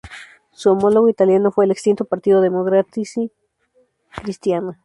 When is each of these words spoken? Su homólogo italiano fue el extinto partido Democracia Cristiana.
Su 0.49 0.71
homólogo 0.71 1.09
italiano 1.09 1.51
fue 1.51 1.65
el 1.65 1.69
extinto 1.69 2.05
partido 2.05 2.41
Democracia 2.41 3.29
Cristiana. 4.15 4.79